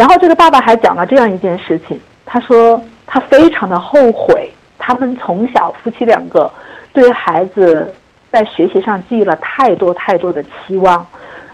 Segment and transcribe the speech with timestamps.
[0.00, 6.50] 然后这个爸爸还讲了这样一件事情，他说他非常的后悔，他们从小夫妻两个
[6.90, 7.92] 对孩子
[8.32, 11.06] 在学习上寄予了太多太多的期望，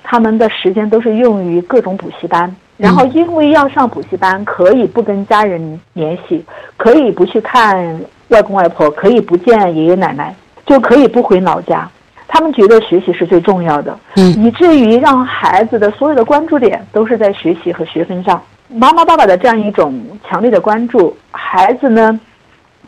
[0.05, 10.33] 他们的时间都是用于各种补习班，然后因为要上补习班，可以不跟家人联系，可以不去看外公外婆，可以不见爷爷奶奶，
[10.65, 11.91] 就可以不回老家。
[12.29, 18.43] 他们觉得学习是最重要的，嗯以至于让孩子的所有的关注点都是在学习和学分上。
[18.69, 22.19] 妈妈、爸爸的这样一种强烈的关注，孩子呢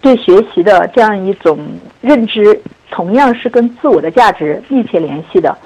[0.00, 1.58] 对学习的这样一种
[2.00, 5.56] 认知，同样是跟自我的价值密切联系的。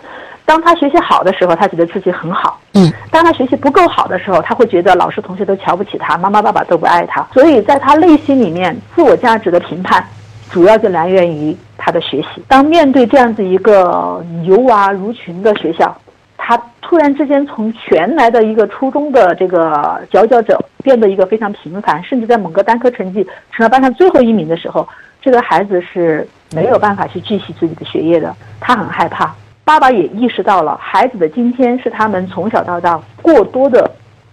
[0.44, 7.26] 当他学习好的时候，他觉得自己很好；嗯当他学习不够好的时候，他会觉得老师、同学都瞧不起他，妈妈、爸爸都不爱他。
[7.32, 10.04] 所以在他内心里面，自我价值的评判
[10.50, 12.40] 主要就来源于他的学习。
[12.46, 15.92] 当面对这样子一个牛娃如群的学校，
[16.38, 24.88] 他突然之间从全来的一个初中的这个佼佼者，变得一个非常平凡，甚至在某个单科成绩成了班上最后一名的时候，
[25.20, 29.34] 这个孩子是没有办法去继续自己的学业的，他很害怕。
[29.64, 33.90] 爸爸也意识到了，孩子的今天是他们从小到大过多的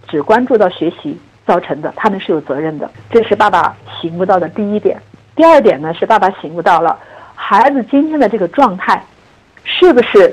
[0.08, 2.90] 只关注到学习造成的，他们是有责任的。
[3.10, 5.00] 这是爸爸醒悟到的第一点。
[5.36, 6.98] 第二点呢，是爸爸醒悟到了
[7.50, 9.02] 孩子今天的这个状态，
[9.64, 10.32] 是不是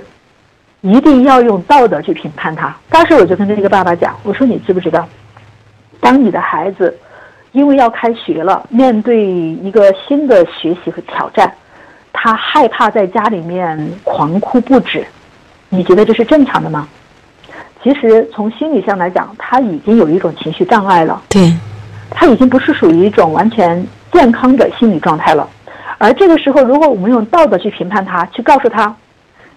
[0.81, 2.77] 一定要用道德去评判他？
[2.91, 5.09] 当时我就跟这个爸爸讲，我说你知不知道，
[5.99, 6.95] 当你的孩子
[7.53, 11.51] 因为要开学了，面对一个新的学习和挑战，
[12.13, 15.03] 他害怕在家里面狂哭不止，
[15.69, 16.87] 你觉得这是正常的吗？
[17.81, 21.19] 其实从心理上来讲，他已经有一种情绪障碍了。
[21.29, 21.51] 对，
[22.11, 25.49] 他已经不是属于一种完全健康的心理状态了。
[25.97, 28.95] 而这个时候，如果我们用道德去评判他，去告诉他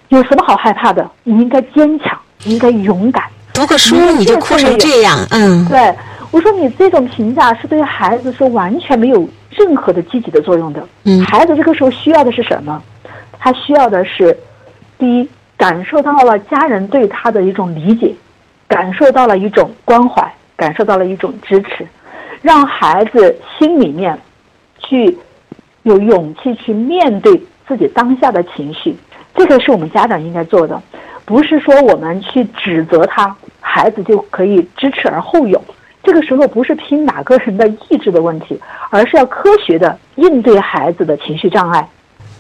[0.08, 3.24] 有什么好害怕的，你应该坚强，你应该勇敢。
[3.52, 5.94] 读个书你就哭成这样，嗯，对
[6.30, 10.86] 我说，你这种评价是对孩子是完全没有任何的积极的作用的。
[11.04, 12.80] 嗯孩子这个时候需要的是什么？
[13.38, 14.36] 他需要的是，
[14.98, 18.14] 第一，感受到了家人对他的一种理解，
[18.68, 21.86] 感受到了一种关怀，感受到了一种支持，
[22.40, 24.16] 让孩子心里面
[24.78, 25.18] 去
[25.82, 28.96] 有勇气去面对自己当下的情绪。
[29.34, 30.82] 这个是我们家长应该做的，
[31.24, 35.62] 不是说我们去指责他，孩子就可以知耻而后勇。
[36.02, 38.58] 这个时候不是拼哪个人的意志的问题，
[38.90, 41.86] 而是要科学的应对孩子的情绪障碍。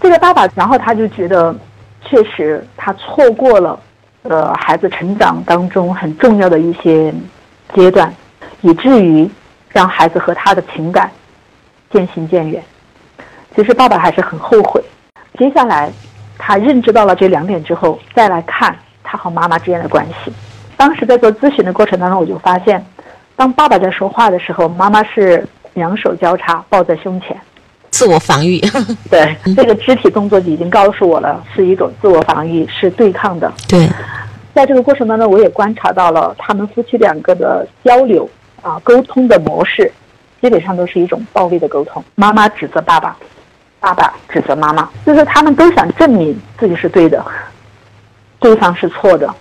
[0.00, 1.54] 这个爸爸，然后他就觉得，
[2.02, 3.78] 确实他错过了，
[4.22, 7.14] 呃，孩子成长当中很重要的一些
[7.74, 8.12] 阶段，
[8.62, 9.30] 以至于
[9.68, 11.10] 让孩子和他的情感
[11.90, 12.62] 渐行渐远。
[13.54, 14.82] 其实爸爸还是很后悔。
[15.38, 15.90] 接下来，
[16.38, 20.32] 他认知到了这两点之后，再来看他和妈妈之间的关系。
[20.76, 22.84] 当时在做咨询的过程当中，我就发现，
[23.36, 27.36] 当爸爸在说话的时候，妈妈是两手交叉抱在胸前。
[27.90, 28.58] 自我防御，
[29.10, 33.52] 对，这个肢体动作已经告诉我了，是一种自我防御，是对抗的。
[33.68, 33.88] 对，
[34.54, 38.28] 在这个过程当中，我也观察到了他们夫妻两个的交流
[38.62, 39.90] 啊，沟通的模式，
[40.40, 42.02] 基本上都是一种暴力的沟通。
[42.14, 43.16] 妈妈指责爸爸，
[43.80, 47.24] 爸爸指责妈妈，就是他们都想证明自己是对的，
[48.38, 49.34] 对方是错的。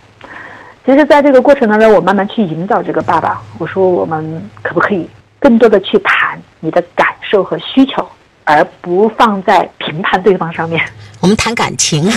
[0.86, 5.08] 其实，在这个过程当中，我慢慢去引导这个爸爸，我说我们可不可以
[5.38, 8.08] 更多的去谈你的感受和需求，
[8.46, 10.84] 而不放在评判对方上面。
[11.22, 12.10] 我们谈感情，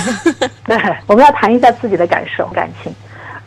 [0.65, 0.79] 对，
[1.09, 2.95] 我们要谈一下自己的感受、感情，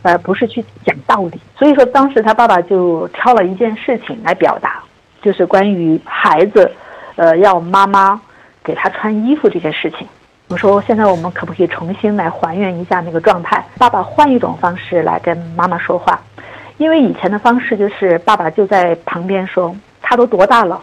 [0.02, 1.40] 而不是去讲道理。
[1.58, 4.80] 所以说，当时他爸爸就挑了一件事情来表达，
[5.22, 6.70] 就是关于孩子，
[7.16, 8.20] 呃，要妈妈
[8.66, 10.04] 给他穿衣服这件事情。
[10.48, 13.64] 我说，现在我们可不可以重新来还原一下那个状态？
[13.78, 16.20] 爸爸换一种方式来跟妈妈说话，
[16.78, 20.82] 因为以前的方式就是爸爸就在旁边说，他都多大了，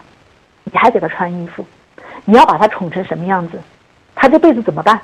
[0.64, 1.64] 你还给他穿衣服，
[2.24, 3.60] 你要把他宠成什么样子？
[4.14, 4.98] 他这辈子怎么办？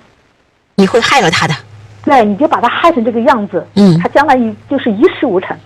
[0.77, 1.55] 你会害了他的。
[2.03, 5.57] 对，你就把他害成这个样子，嗯他将来一就是一事无成，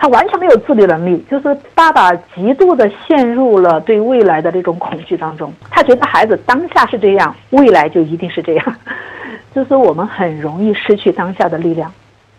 [0.00, 1.22] 他完全没有自理能力。
[1.30, 8.76] 就是爸爸极度的陷入了对未来的这种恐惧当中，他觉得孩子当下是这样，未来就一定是这样。
[9.54, 11.92] 就是我们很容易失去当下的力量，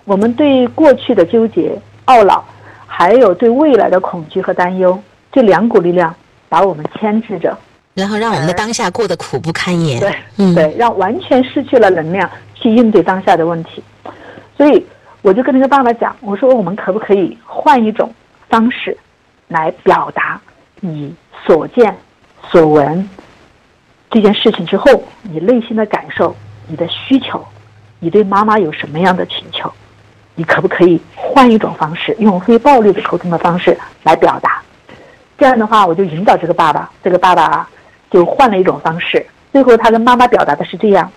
[0.06, 1.77] 我们对过去的纠结、
[2.07, 2.44] 懊恼，
[2.88, 5.00] 还有对未来的恐惧和担忧，
[5.31, 6.15] 这两股力量
[6.50, 7.56] 把我们牵制着。
[7.94, 10.00] 然后让我们的当下过得苦不堪言。
[10.00, 13.83] 对，嗯对，让完全失去了能量去应对当下的问题。
[14.56, 14.86] 所以
[15.21, 18.12] 我就跟那个爸爸讲，我说我们可不可以换一种
[18.50, 18.98] 方式
[19.48, 20.42] 来表达
[20.80, 21.13] 你
[21.46, 21.96] 所见
[22.50, 23.08] 所闻
[24.10, 26.36] 这件事情之后，你内心的感受、
[26.66, 27.46] 你的需求，
[28.00, 29.72] 你对妈妈有什么样的请求？
[30.34, 34.60] 你可不可以换一种方式，用非暴力的沟通的方式来表达。
[35.38, 37.69] 这样的话，我就引导这个爸爸，这个爸爸
[38.10, 39.24] 就换了一种方式。
[39.54, 41.12] 最后，他跟妈妈表达的是这样：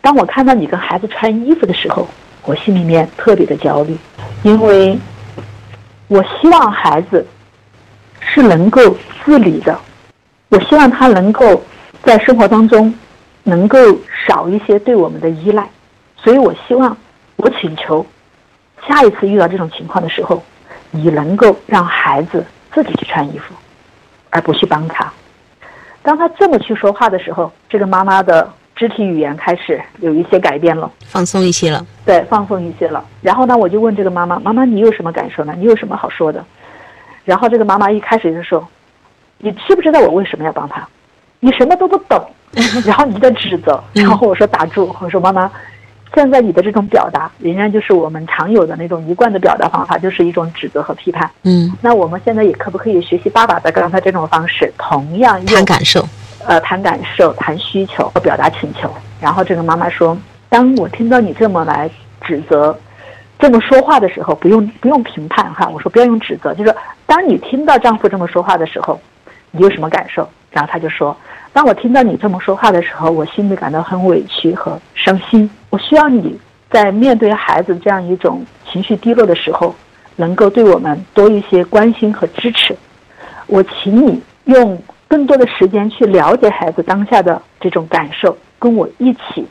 [0.00, 2.08] 当我看到你跟孩子穿衣服的时候，
[2.44, 3.96] 我心里面特别的焦虑，
[4.42, 4.98] 因为
[6.12, 7.26] 我希望孩子
[8.20, 8.94] 是能够
[9.24, 9.74] 自理的，
[10.50, 11.62] 我希望他能够
[12.02, 12.92] 在生活当中
[13.44, 13.78] 能够
[14.26, 15.66] 少一些对我们的依赖，
[16.18, 16.94] 所以我希望，
[17.36, 18.04] 我请求，
[18.86, 20.42] 下一次遇到这种情况的时候，
[20.90, 22.44] 你能够让孩子
[22.74, 23.54] 自己去穿衣服，
[24.28, 25.10] 而不去帮他。
[26.02, 31.86] 当他这么去说话的时候，这个妈妈的肢体语言开始有一些改变了，放松一些了。
[32.04, 33.04] 对，放松一些了。
[33.20, 35.54] 然后呢，我就问这个妈妈：“妈妈，你有什么感受呢？
[35.56, 36.44] 你有什么好说的？”
[37.24, 38.66] 然后这个妈妈一开始就说
[39.38, 40.84] ：“你知不知道我为什么要帮他？
[41.38, 42.20] 你什么都不懂。
[42.84, 43.80] ”然后你在指责。
[43.92, 45.48] 然后我说：“打住！”我说：“妈妈。”
[46.14, 51.30] 现在你的这种表达，仍然就是我们常有的那种一贯的表达方法，就是一种指责和批判。
[51.44, 56.06] 嗯，那我们现在也可不可以学习爸爸的刚才这种方式，同样谈感受，
[56.46, 58.92] 呃，谈感受、谈需求和表达请求。
[59.20, 60.16] 然后这个妈妈说
[60.50, 61.90] ：“当我听到你这么来
[62.20, 62.76] 指责、
[63.38, 66.74] 这么说话的时候，不用不用评判哈。”我说不要用指责，就是
[67.06, 69.00] 当你听到丈夫这么说话的时候，
[69.50, 70.28] 你有什么感受？
[70.50, 71.16] 然后她就说。
[71.54, 75.48] 当我听到你这么说话的时候，我心里感到很委屈和伤心。
[75.68, 76.34] 我需要你
[76.70, 79.74] 在面对孩子这样一种情绪低落的时候，
[80.16, 82.74] 能够对我们多一些关心和支持。
[83.46, 84.82] 我请你用
[85.12, 89.46] 更多的时间去了解孩子当下的这种感受，跟我一起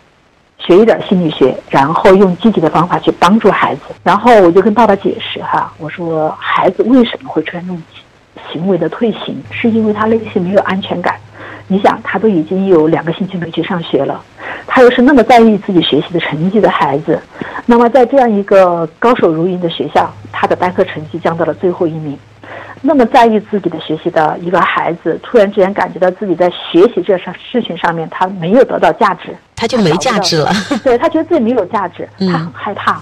[0.57, 3.81] 学一点心理学，然后用积极的方法去帮助孩子。
[4.03, 7.79] 然后我就跟爸爸解释哈，我说孩子为什么会出现这种
[8.51, 11.13] 行为的退行，是因为他内心没有安全感。
[11.67, 14.19] 你想，他都已经有两个星期没去上学了，
[14.65, 17.21] 他又是那么在意自己学习的成绩的孩子，
[17.67, 22.17] 那么在这样一个高手如云的学校，他的单科成绩降到了最后一名，
[22.81, 30.51] 那么在意自己的学习的一个孩子，突然之间感觉到自己在学习这上事情上面他没有得到价值，他就没价值了。
[30.83, 33.01] 对他觉得自己没有价值，他很害怕，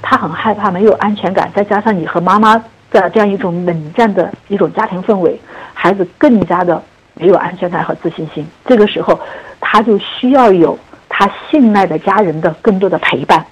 [0.00, 2.56] 他很害怕没有安全感，再加上你和妈妈
[2.90, 5.40] 的这样一种冷战的一种家庭氛围，
[5.74, 6.82] 孩子更加的。
[7.20, 9.18] 没有安全感和自信心，这个时候，
[9.58, 10.78] 他就需要有
[11.08, 13.44] 他信赖的家人的更多的陪伴，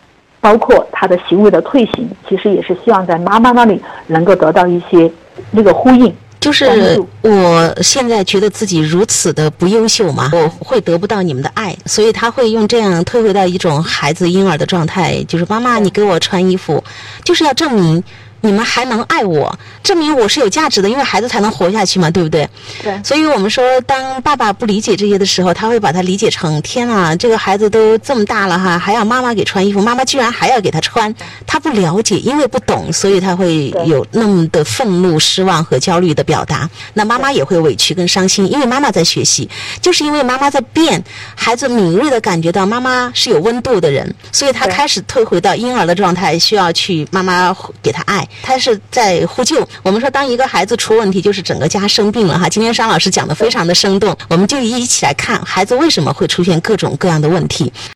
[0.46, 5.10] 包括他的行为的退行，其实也是希望在妈妈那里能够得到一些
[5.50, 6.14] 那个呼应。
[6.38, 16.80] 就是我现在觉得自己如此的不优秀嘛，我会得不到你们的爱，所以他会用这样退回到一种孩子婴儿的状态，就是妈妈，你给我穿衣服，
[17.24, 18.00] 就是要证明。
[18.40, 22.48] 你们还能爱我，证明我是有价值的，因为孩子才能活下去嘛，对不对？
[22.82, 23.00] 对。
[23.02, 31.12] 所以我们说，当爸爸不理解这些的时候，他会把它理解成：天啊，这个孩子都这么大了哈，还要妈妈给穿衣服，妈妈居然还要给他穿。
[31.46, 36.68] 他不了解，因为不懂，所以他会有那么的愤怒、失望和焦虑的表达。
[36.94, 39.48] 那妈妈也会委屈跟伤心，因为妈妈在学习，
[39.80, 41.02] 就是因为妈妈在变，
[41.34, 48.25] 孩子敏锐的感觉到妈妈是有温度的人，所以他开始退回到婴儿的状态，需要去妈妈给他爱。
[48.42, 49.66] 他是在呼救。
[49.82, 52.48] 我们说，当一个孩子出问题，就是整个家生病了哈。
[52.48, 57.72] 今天商老师讲的非常的生动，我们就一起来看孩子为什么会出现各种各样的问题。